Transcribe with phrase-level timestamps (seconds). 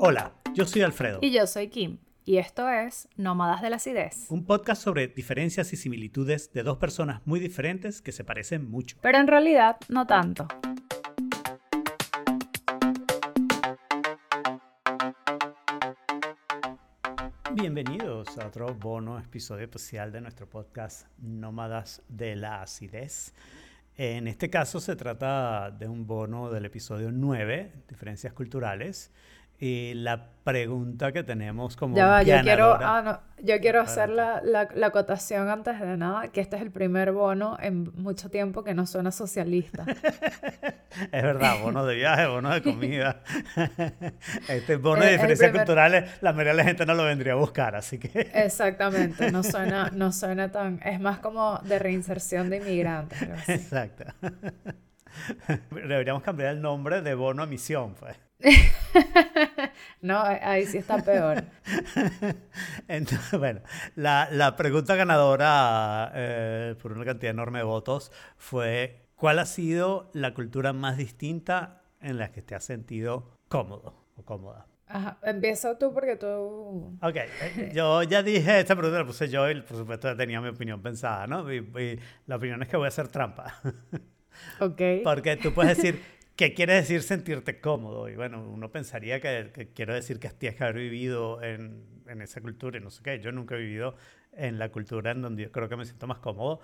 [0.00, 1.18] Hola, yo soy Alfredo.
[1.22, 1.98] Y yo soy Kim.
[2.24, 4.26] Y esto es Nómadas de la Acidez.
[4.30, 8.96] Un podcast sobre diferencias y similitudes de dos personas muy diferentes que se parecen mucho.
[9.02, 10.46] Pero en realidad no tanto.
[17.54, 23.34] Bienvenidos a otro bono episodio especial de nuestro podcast Nómadas de la Acidez.
[23.96, 29.10] En este caso se trata de un bono del episodio 9, Diferencias Culturales.
[29.60, 34.08] Y la pregunta que tenemos como ya va, yo quiero, ah, no, yo quiero hacer
[34.08, 38.30] la, la, la, acotación antes de nada, que este es el primer bono en mucho
[38.30, 39.84] tiempo que no suena socialista.
[41.12, 43.20] es verdad, bono de viaje, bono de comida.
[44.48, 47.74] este bono de diferencias culturales, la mayoría de la gente no lo vendría a buscar,
[47.76, 48.30] así que...
[48.34, 50.80] Exactamente, no suena, no suena tan...
[50.82, 53.20] Es más como de reinserción de inmigrantes.
[53.48, 54.04] Exacto.
[55.70, 58.16] Deberíamos cambiar el nombre de bono a misión, pues.
[60.08, 61.44] No, ahí sí está peor.
[62.88, 63.60] Entonces, bueno,
[63.94, 70.10] la, la pregunta ganadora eh, por una cantidad enorme de votos fue, ¿cuál ha sido
[70.14, 74.66] la cultura más distinta en la que te has sentido cómodo o cómoda?
[74.86, 76.96] Ajá, empieza tú porque tú...
[77.02, 80.48] Ok, eh, yo ya dije, esta pregunta la puse yo y por supuesto tenía mi
[80.48, 81.52] opinión pensada, ¿no?
[81.52, 83.60] Y, la opinión es que voy a hacer trampa.
[84.60, 84.80] Ok.
[85.02, 86.00] Porque tú puedes decir,
[86.38, 88.08] ¿Qué quiere decir sentirte cómodo?
[88.08, 92.22] Y bueno, uno pensaría que, que quiero decir que tienes que haber vivido en, en,
[92.22, 93.18] esa cultura y no sé qué.
[93.18, 93.96] Yo nunca he vivido
[94.34, 96.60] en la cultura en donde yo creo que me siento más cómodo.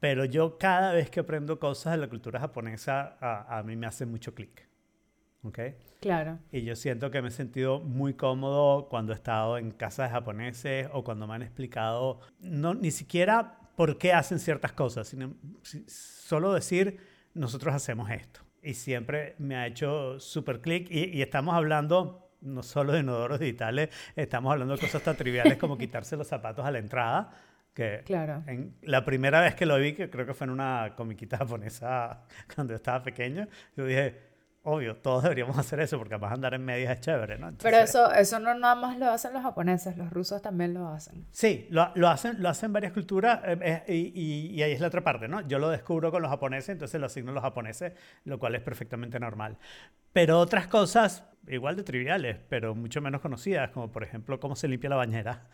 [0.00, 3.86] Pero yo cada vez que aprendo cosas de la cultura japonesa, a, a mí me
[3.86, 4.66] hace mucho clic.
[5.42, 5.58] ¿Ok?
[6.00, 6.38] Claro.
[6.50, 10.88] Y yo siento que me he sentido muy cómodo cuando he estado en casas japoneses
[10.94, 15.34] o cuando me han explicado, no, ni siquiera por qué hacen ciertas cosas, sino
[15.88, 17.00] solo decir,
[17.34, 20.88] nosotros hacemos esto y siempre me ha hecho súper clic.
[20.90, 25.78] Y, estamos hablando no solo de inodoros digitales, estamos hablando de cosas tan triviales como
[25.78, 27.30] quitarse los zapatos a la entrada.
[27.72, 28.44] Que claro.
[28.46, 32.22] en, la primera vez que lo vi, que creo que fue en una comiquita japonesa
[32.54, 34.33] cuando estaba pequeño, yo dije,
[34.64, 37.52] obvio, todos deberíamos hacer eso porque además andar en medias es chévere, ¿no?
[37.62, 41.26] Pero eso, eso no nada más lo hacen los japoneses, los rusos también lo hacen.
[41.30, 44.88] Sí, lo, lo hacen, lo hacen varias culturas eh, eh, y, y, ahí es la
[44.88, 45.46] otra parte, ¿no?
[45.46, 47.92] Yo lo descubro con los japoneses, entonces lo asigno a los japoneses,
[48.24, 49.58] lo cual es perfectamente normal.
[50.12, 54.68] Pero otras cosas, igual de triviales, pero mucho menos conocidas, como por ejemplo cómo se
[54.68, 55.48] limpia la bañera.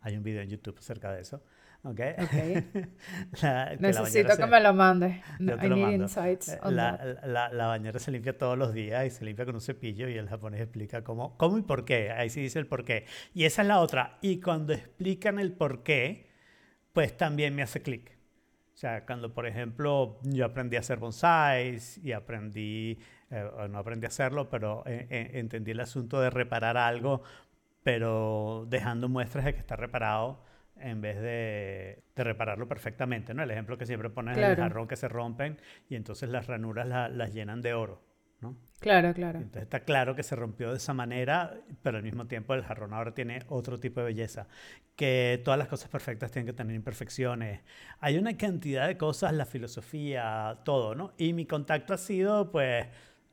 [0.00, 1.42] Hay un video en YouTube acerca de eso.
[1.82, 2.14] Okay.
[3.78, 5.22] Necesito que me lo mandes.
[5.38, 9.10] No, I need insights eh, la, la, la, bañera se limpia todos los días y
[9.10, 12.10] se limpia con un cepillo y el japonés explica cómo, cómo y por qué.
[12.10, 13.06] Ahí sí dice el por qué.
[13.34, 14.18] Y esa es la otra.
[14.20, 16.28] Y cuando explican el por qué,
[16.92, 18.16] pues también me hace clic.
[18.74, 22.98] O sea, cuando por ejemplo yo aprendí a hacer bonsáis y aprendí,
[23.30, 27.22] eh, no aprendí a hacerlo, pero eh, entendí el asunto de reparar algo,
[27.82, 30.44] pero dejando muestras de que está reparado
[30.80, 33.42] en vez de, de, repararlo perfectamente, ¿no?
[33.42, 34.52] El ejemplo que siempre pones claro.
[34.52, 38.02] el jarrón que se rompen y entonces las ranuras las llenan de oro,
[38.40, 38.56] ¿no?
[38.80, 39.38] Claro, claro.
[39.38, 42.92] Entonces está claro que se rompió de esa manera, pero al mismo tiempo el jarrón
[42.92, 44.48] ahora tiene otro tipo de belleza.
[44.96, 47.62] Que todas las cosas perfectas tienen que tener imperfecciones.
[48.00, 51.14] Hay una cantidad de cosas, la filosofía, todo, ¿no?
[51.16, 52.86] Y mi contacto ha sido, pues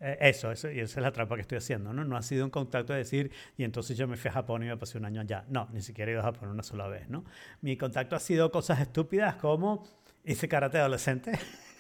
[0.03, 2.03] eh, eso, eso, y esa es la trampa que estoy haciendo, ¿no?
[2.03, 4.66] No ha sido un contacto de decir, y entonces yo me fui a Japón y
[4.66, 5.46] me pasé un año allá.
[5.47, 7.24] No, ni siquiera he ido a Japón una sola vez, ¿no?
[7.62, 9.88] Mi contacto ha sido cosas estúpidas como
[10.25, 11.31] hice karate adolescente.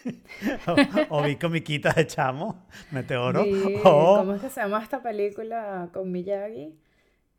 [1.09, 3.43] o, o, vi comiquitas de chamo, meteoro.
[3.43, 6.79] Sí, o, ¿Cómo es que se llama esta película con Miyagi?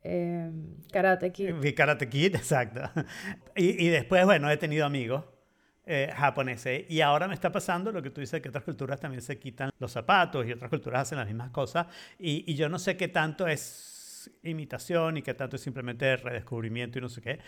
[0.03, 0.51] Eh,
[0.91, 1.55] karate Kid.
[1.55, 2.81] Vi Karate Kid, exacto.
[3.55, 5.23] Y, y después, bueno, he tenido amigos
[5.85, 6.85] eh, japoneses.
[6.89, 9.69] Y ahora me está pasando lo que tú dices, que otras culturas también se quitan
[9.79, 11.87] los zapatos y otras culturas hacen las mismas cosas.
[12.19, 16.97] Y, y yo no sé qué tanto es imitación y qué tanto es simplemente redescubrimiento
[16.97, 17.39] y no sé qué.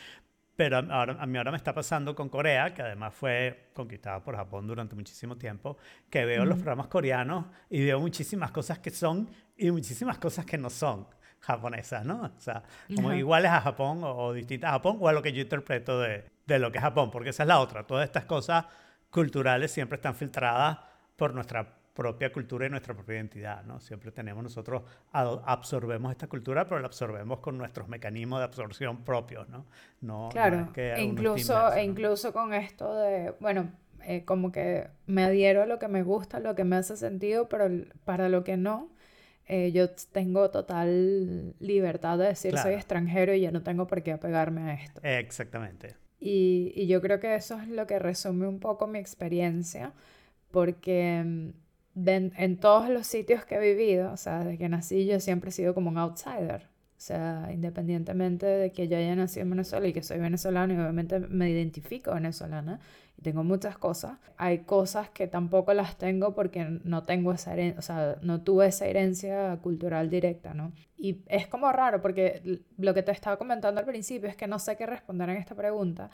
[0.55, 4.35] Pero ahora, a mí ahora me está pasando con Corea, que además fue conquistada por
[4.35, 5.77] Japón durante muchísimo tiempo,
[6.09, 6.47] que veo mm.
[6.47, 11.07] los programas coreanos y veo muchísimas cosas que son y muchísimas cosas que no son
[11.39, 12.31] japonesas, ¿no?
[12.37, 12.63] O sea,
[12.95, 15.99] como iguales a Japón o, o, distintas a Japón o a lo que yo interpreto
[15.99, 17.83] de, de lo que es Japón, porque esa es la otra.
[17.83, 18.65] Todas estas cosas
[19.09, 20.79] culturales siempre están filtradas
[21.15, 23.79] por nuestra propia cultura y nuestra propia identidad, ¿no?
[23.79, 29.49] Siempre tenemos nosotros, absorbemos esta cultura, pero la absorbemos con nuestros mecanismos de absorción propios,
[29.49, 29.65] ¿no?
[30.01, 33.71] no claro, no que e incluso, e incluso con esto de, bueno,
[34.03, 37.49] eh, como que me adhiero a lo que me gusta, lo que me hace sentido,
[37.49, 37.67] pero
[38.05, 38.89] para lo que no,
[39.47, 42.67] eh, yo tengo total libertad de decir claro.
[42.67, 44.99] soy extranjero y yo no tengo por qué apegarme a esto.
[45.03, 45.95] Exactamente.
[46.19, 49.93] Y, y, yo creo que eso es lo que resume un poco mi experiencia,
[50.51, 51.49] porque, mm,
[52.05, 55.53] en todos los sitios que he vivido, o sea, desde que nací yo siempre he
[55.53, 56.67] sido como un outsider.
[56.97, 60.77] O sea, independientemente de que yo haya nacido en Venezuela y que soy venezolana y
[60.77, 62.79] obviamente me identifico venezolana
[63.17, 67.79] y tengo muchas cosas, hay cosas que tampoco las tengo porque no tengo esa herencia,
[67.79, 70.71] o sea, no tuve esa herencia cultural directa, ¿no?
[70.97, 74.59] Y es como raro porque lo que te estaba comentando al principio es que no
[74.59, 76.09] sé qué responder en esta pregunta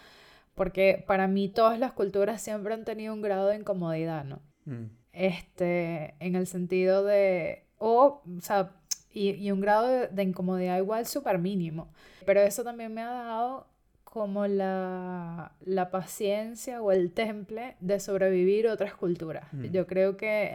[0.55, 4.39] porque para mí todas las culturas siempre han tenido un grado de incomodidad, ¿no?
[4.65, 4.85] Mm.
[5.11, 8.71] Este, en el sentido de, o, o sea,
[9.11, 11.91] y, un grado de, incomodidad igual súper mínimo.
[12.25, 13.67] Pero eso también me ha dado
[14.13, 19.51] como la, la, paciencia o el temple de sobrevivir otras culturas.
[19.51, 19.71] Mm.
[19.71, 20.53] Yo creo que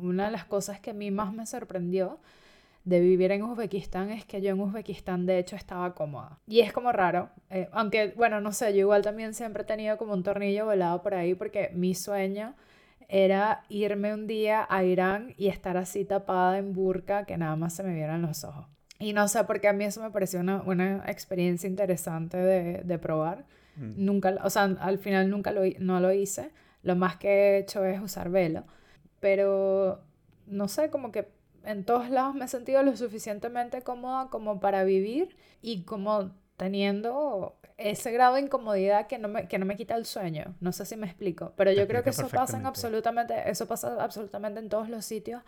[0.00, 2.18] una de las cosas que a mí más me sorprendió
[2.82, 6.40] de vivir en Uzbekistán es que yo en Uzbekistán de hecho estaba cómoda.
[6.48, 9.96] Y es como raro, eh, aunque bueno, no sé, yo igual también siempre he tenido
[9.96, 12.56] como un tornillo volado por ahí porque mi sueño
[13.08, 17.76] era irme un día a Irán y estar así tapada en burka que nada más
[17.76, 18.66] se me vieran los ojos.
[18.98, 22.98] Y no sé, porque a mí eso me pareció una, una experiencia interesante de, de
[22.98, 23.44] probar.
[23.76, 24.04] Mm.
[24.04, 26.50] Nunca, o sea, al final nunca lo, no lo hice.
[26.82, 28.64] Lo más que he hecho es usar velo.
[29.20, 30.02] Pero,
[30.46, 31.28] no sé, como que
[31.64, 37.56] en todos lados me he sentido lo suficientemente cómoda como para vivir y como teniendo
[37.76, 40.54] ese grado de incomodidad que no me, que no me quita el sueño.
[40.60, 44.02] No sé si me explico, pero yo creo que eso pasa en absolutamente, eso pasa
[44.02, 45.42] absolutamente en todos los sitios,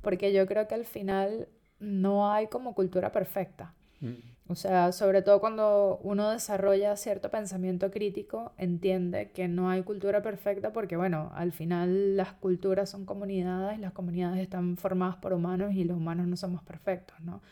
[0.00, 1.48] porque yo creo que al final
[1.78, 3.74] no hay como cultura perfecta.
[4.00, 4.14] Mm.
[4.48, 10.22] O sea, sobre todo cuando uno desarrolla cierto pensamiento crítico, entiende que no hay cultura
[10.22, 15.74] perfecta porque, bueno, al final las culturas son comunidades, las comunidades están formadas por humanos
[15.74, 17.42] y los humanos no somos perfectos, ¿no?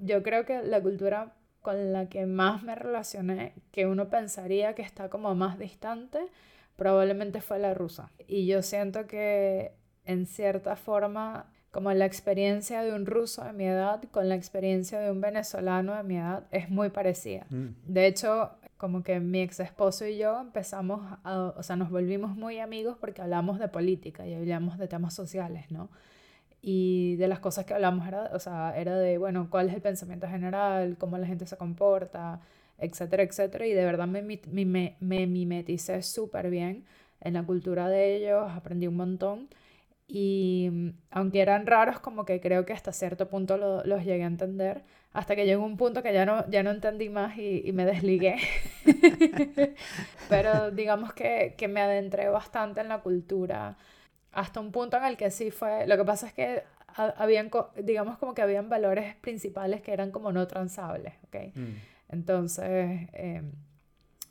[0.00, 1.32] Yo creo que la cultura
[1.62, 6.18] con la que más me relacioné, que uno pensaría que está como más distante,
[6.76, 8.12] probablemente fue la rusa.
[8.26, 9.72] Y yo siento que
[10.04, 15.00] en cierta forma, como la experiencia de un ruso de mi edad con la experiencia
[15.00, 17.46] de un venezolano de mi edad es muy parecida.
[17.50, 17.70] Mm.
[17.88, 22.36] De hecho, como que mi ex esposo y yo empezamos, a, o sea, nos volvimos
[22.36, 25.90] muy amigos porque hablamos de política y hablamos de temas sociales, ¿no?
[26.62, 29.82] Y de las cosas que hablamos era, o sea, era de, bueno, cuál es el
[29.82, 32.40] pensamiento general, cómo la gente se comporta,
[32.78, 33.66] etcétera, etcétera.
[33.66, 36.84] Y de verdad me, me, me mimeticé súper bien
[37.20, 39.48] en la cultura de ellos, aprendí un montón.
[40.06, 44.84] Y aunque eran raros, como que creo que hasta cierto punto los llegué a entender,
[45.12, 47.86] hasta que llegó un punto que ya no, ya no entendí más y, y me
[47.86, 48.36] desligué.
[50.28, 53.76] Pero digamos que, que me adentré bastante en la cultura
[54.34, 56.64] hasta un punto en el que sí fue, lo que pasa es que
[56.96, 57.50] habían,
[57.82, 61.36] digamos como que habían valores principales que eran como no transables, ¿ok?
[61.54, 61.74] Mm.
[62.10, 63.52] Entonces, em,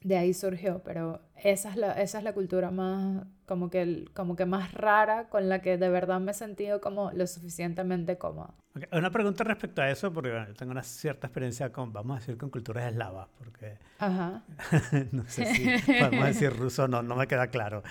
[0.03, 4.35] de ahí surgió, pero esa es la, esa es la cultura más, como que, como
[4.35, 8.53] que más rara con la que de verdad me he sentido como lo suficientemente cómoda.
[8.91, 12.49] Una pregunta respecto a eso, porque tengo una cierta experiencia con, vamos a decir, con
[12.49, 14.43] culturas eslavas, porque Ajá.
[15.11, 17.83] no sé si podemos decir ruso, no, no me queda claro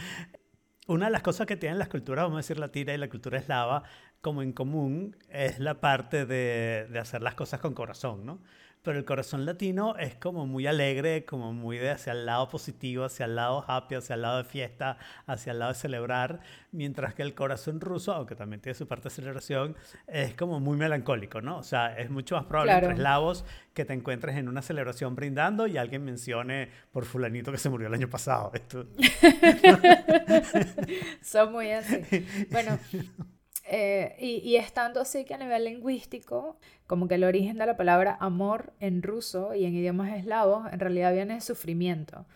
[0.86, 3.38] una de las cosas que tienen las culturas, vamos a decir latina y la cultura
[3.38, 3.84] eslava,
[4.20, 8.40] como en común, es la parte de, de hacer las cosas con corazón, ¿no?
[8.82, 13.04] Pero el corazón latino es como muy alegre, como muy de hacia el lado positivo,
[13.04, 16.40] hacia el lado happy, hacia el lado de fiesta, hacia el lado de celebrar,
[16.72, 20.76] mientras que el corazón ruso, aunque también tiene su parte de celebración, es como muy
[20.76, 21.58] melancólico, ¿no?
[21.58, 25.66] O sea, es mucho más probable entre eslavos que te encuentres en una celebración brindando
[25.66, 28.50] y alguien mencione por fulanito que se murió el año pasado.
[28.54, 28.86] Esto...
[31.22, 32.26] Son muy así.
[32.50, 32.78] Bueno,
[33.64, 38.16] eh, y, estando así que a nivel lingüístico, como que el origen de la palabra
[38.20, 42.26] amor en ruso y en idiomas eslavos en realidad viene de sufrimiento.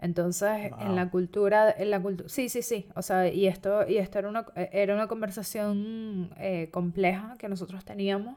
[0.00, 3.98] Entonces, en la cultura, en la cultura, sí, sí, sí, o sea, y esto, y
[3.98, 8.36] esto era una, era una conversación eh, compleja que nosotros teníamos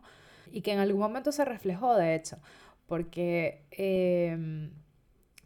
[0.52, 2.38] y que en algún momento se reflejó, de hecho,
[2.86, 4.70] porque em,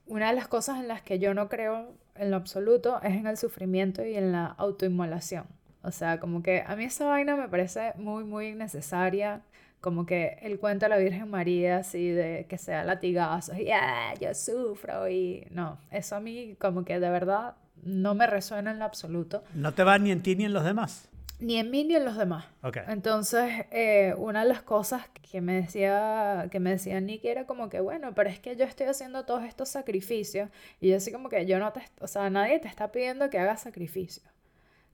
[0.08, 3.26] una de las cosas en las que yo no creo en lo absoluto es en
[3.26, 5.46] el sufrimiento y en la autoinmolación.
[5.84, 9.42] O sea, como que a mí esa vaina me parece muy, muy innecesaria.
[9.82, 14.14] Como que el cuento de la Virgen María, así de que sea latigazo y ah,
[14.20, 18.80] yo sufro y no, eso a mí como que de verdad no me resuena en
[18.80, 19.42] lo absoluto.
[19.54, 21.08] ¿No te va ni en ti ni en los demás?
[21.40, 22.46] Ni en mí ni en los demás.
[22.62, 22.84] Okay.
[22.90, 27.70] Entonces, eh, una de las cosas que me decía, que me decía Nicky era como
[27.70, 30.50] que, bueno, pero es que yo estoy haciendo todos estos sacrificios
[30.82, 33.40] y yo así como que yo no te, o sea, nadie te está pidiendo que
[33.40, 34.26] hagas sacrificios.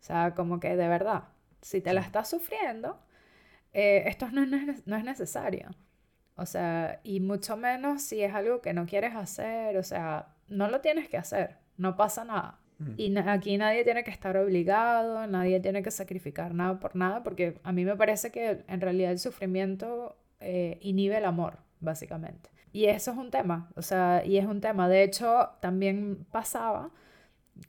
[0.05, 1.23] O sea, como que de verdad,
[1.63, 2.99] si te la estás sufriendo,
[3.73, 5.71] eh, esto no es, no es necesario.
[6.35, 10.69] O sea, y mucho menos si es algo que no quieres hacer, o sea, no
[10.69, 12.59] lo tienes que hacer, no pasa nada.
[12.77, 12.93] Mm.
[12.97, 17.59] Y aquí nadie tiene que estar obligado, nadie tiene que sacrificar nada por nada, porque
[17.63, 22.51] a mí me parece que en realidad el sufrimiento eh, inhibe el amor, básicamente.
[22.71, 24.87] Y eso es un tema, o sea, y es un tema.
[24.87, 26.91] De hecho, también pasaba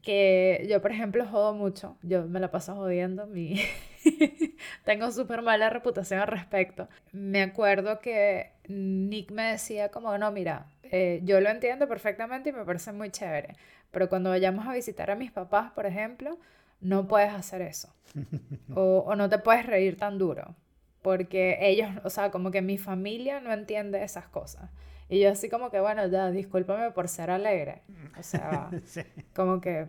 [0.02, 3.60] que yo, por ejemplo, jodo mucho, yo me la paso jodiendo, mi...
[4.84, 6.88] tengo súper mala reputación al respecto.
[7.12, 12.52] Me acuerdo que Nick me decía como, no, mira, eh, yo lo entiendo perfectamente y
[12.52, 13.56] me parece muy chévere,
[13.90, 16.38] pero cuando vayamos a visitar a mis papás, por ejemplo,
[16.80, 17.92] no puedes hacer eso.
[18.74, 20.54] O, o no te puedes reír tan duro,
[21.00, 24.70] porque ellos, o sea, como que mi familia no entiende esas cosas.
[25.08, 27.82] Y yo así como que, bueno, ya, discúlpame por ser alegre.
[28.18, 28.70] O sea,
[29.34, 29.88] como que,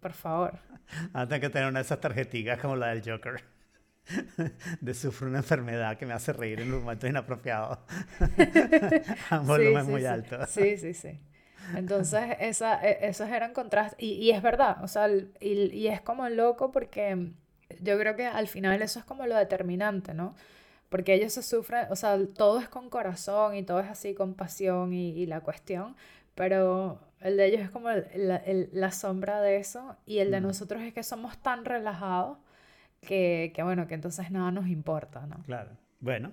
[0.00, 0.58] por favor.
[1.12, 3.42] Antes que tener una de esas tarjeticas como la del Joker.
[4.80, 7.84] De sufrir una enfermedad que me hace reír en un momento inapropiado.
[9.30, 10.46] a un volumen muy alto.
[10.46, 11.18] Sí, sí, sí.
[11.74, 13.96] Entonces, esa, e, esos eran contrastes.
[13.98, 17.32] Y, y, es verdad, o sea, y, y es como loco porque
[17.80, 20.34] yo creo que al final eso es como lo determinante, ¿no?
[20.94, 24.34] Porque ellos se sufren, o sea, todo es con corazón y todo es así con
[24.34, 25.96] pasión y, la cuestión,
[26.36, 30.94] pero el de ellos es como la sombra de eso y el de nosotros es
[30.94, 32.38] que somos tan relajados
[33.00, 35.42] que, que, bueno, que entonces nada nos importa, ¿no?
[35.42, 35.72] Claro.
[35.98, 36.30] Bueno,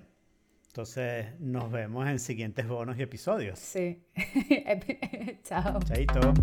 [0.67, 3.57] entonces nos vemos en siguientes bonos y episodios.
[3.57, 4.03] Sí.
[5.43, 5.79] Chao.
[5.79, 6.35] Chaito.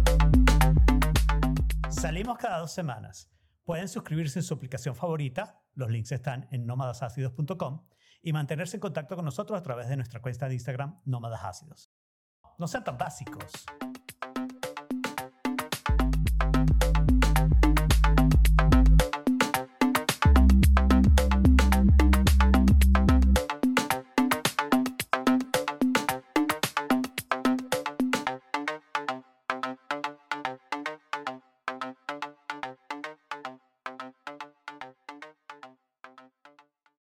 [1.88, 3.30] Salimos cada dos semanas.
[3.62, 5.62] Pueden suscribirse en su aplicación favorita.
[5.76, 7.82] Los links están en nómadasácidos.com
[8.28, 11.90] y mantenerse en contacto con nosotros a través de nuestra cuenta de Instagram Nómadas Ácidos.
[12.58, 13.64] No sean tan básicos.